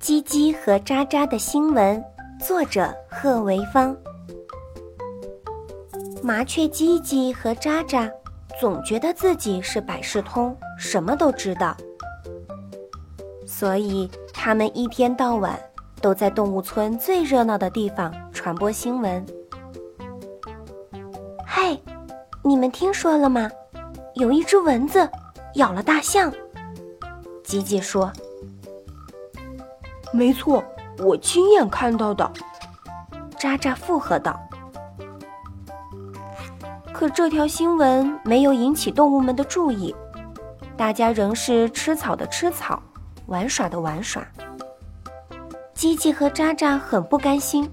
[0.00, 2.02] 叽叽和喳喳的新闻，
[2.38, 3.96] 作者贺维芳。
[6.22, 8.10] 麻雀叽叽和喳喳
[8.60, 11.74] 总觉得自己是百事通，什么都知道，
[13.46, 15.58] 所以他们一天到晚
[16.00, 19.24] 都在动物村最热闹的地方传播新闻。
[21.44, 21.80] 嘿，
[22.42, 23.50] 你们听说了吗？
[24.14, 25.08] 有一只蚊子
[25.54, 26.30] 咬了大象。
[27.44, 28.12] 叽叽说。
[30.16, 30.64] 没错，
[30.98, 32.32] 我亲眼看到的。
[33.38, 34.40] 渣渣附和道。
[36.90, 39.94] 可这条新闻没有引起动物们的注意，
[40.74, 42.82] 大家仍是吃草的吃草，
[43.26, 44.26] 玩耍的玩耍。
[45.74, 47.70] 叽叽和渣渣很不甘心。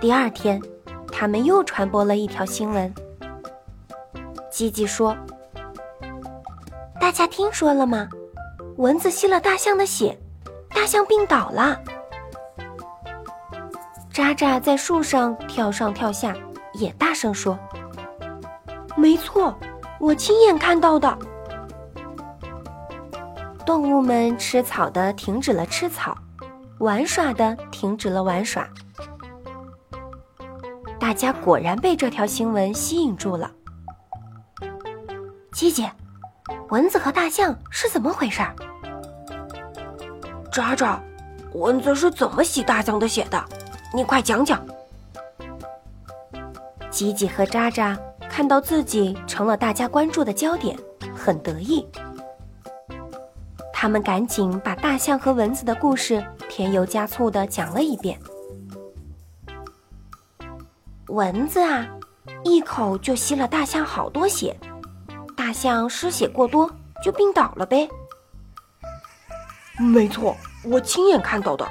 [0.00, 0.62] 第二天，
[1.10, 2.94] 他们又传播了一条新闻。
[4.52, 5.16] 叽叽说
[7.00, 8.08] ：“大家听说了吗？
[8.76, 10.16] 蚊子吸了大象的血。”
[10.74, 11.78] 大象病倒了，
[14.12, 16.34] 渣渣在树上跳上跳下，
[16.72, 17.58] 也大声说
[18.96, 19.56] ：“没错，
[19.98, 21.18] 我亲眼看到的。”
[23.66, 26.16] 动物们吃草的停止了吃草，
[26.78, 28.68] 玩耍的停止了玩耍。
[30.98, 33.50] 大家果然被这条新闻吸引住了。
[35.52, 35.90] 琪姐，
[36.70, 38.42] 蚊子和大象是怎么回事？
[40.50, 41.00] 渣渣，
[41.54, 43.42] 蚊子是怎么吸大象的血的？
[43.94, 44.60] 你快讲讲。
[46.90, 47.96] 吉吉和渣渣
[48.28, 50.76] 看到自己成了大家关注的焦点，
[51.14, 51.86] 很得意。
[53.72, 58.18] 他们赶紧把大象和蚊子的故事添油加醋的讲了一遍。
[61.06, 61.86] 蚊子啊，
[62.44, 64.54] 一口就吸了大象好多血，
[65.36, 66.70] 大象失血过多
[67.02, 67.88] 就病倒了呗。
[69.80, 71.66] 没错，我亲眼看到的。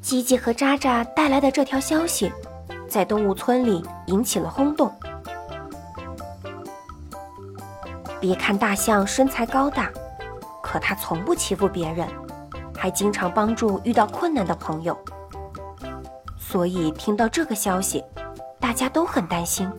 [0.00, 2.32] 吉吉和渣渣带来的这条消息，
[2.88, 4.90] 在动物村里引起了轰动。
[8.18, 9.90] 别看大象身材高大，
[10.62, 12.08] 可它从不欺负别人，
[12.74, 14.98] 还经常帮助遇到困难的朋友。
[16.38, 18.02] 所以听到这个消息，
[18.58, 19.70] 大家都很担心。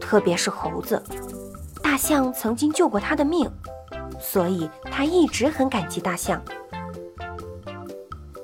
[0.00, 1.02] 特别是猴子，
[1.82, 3.50] 大象曾经救过他的命。
[4.18, 6.42] 所以他一直很感激大象。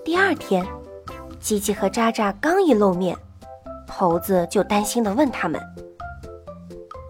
[0.04, 0.66] 第二天，
[1.40, 3.16] 吉吉和渣渣刚一露面，
[3.88, 5.60] 猴子就担心的问他们：“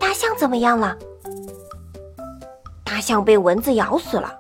[0.01, 0.97] 大象怎么样了
[2.85, 4.33] ？”“大象被蚊子咬死了。”“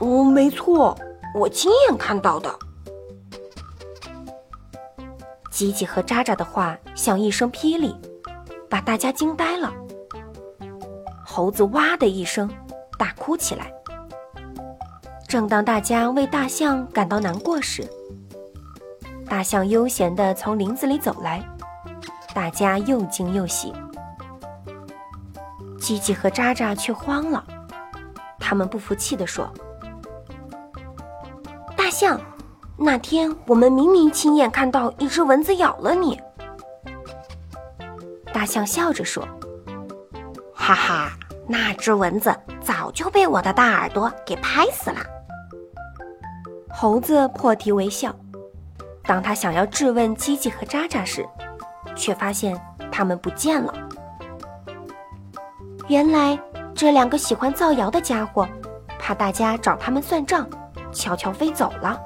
[0.00, 0.96] 哦，没错，
[1.34, 2.54] 我亲眼看到的。”
[5.50, 7.94] 吉吉和渣渣的话像一声霹雳，
[8.68, 9.72] 把大家惊呆了。
[11.24, 12.50] 猴子哇的一声。
[13.00, 13.72] 大哭起来。
[15.26, 17.88] 正当大家为大象感到难过时，
[19.26, 21.42] 大象悠闲地从林子里走来，
[22.34, 23.72] 大家又惊又喜。
[25.78, 27.42] 叽叽和渣渣却慌了，
[28.38, 29.50] 他们不服气地说
[31.74, 32.20] ：“大象，
[32.76, 36.20] 那天我们明明亲眼看到一只蚊子咬了你。”
[38.30, 39.26] 大象笑着说
[40.52, 41.12] ：“哈哈，
[41.50, 44.98] 那只蚊子。”早就被我的大耳朵给拍死了。
[46.68, 48.14] 猴子破涕为笑。
[49.02, 51.26] 当他想要质问叽叽和渣渣时，
[51.96, 52.56] 却发现
[52.92, 53.74] 他们不见了。
[55.88, 56.38] 原来
[56.74, 58.46] 这两个喜欢造谣的家伙，
[59.00, 60.48] 怕大家找他们算账，
[60.92, 61.98] 悄悄飞走了。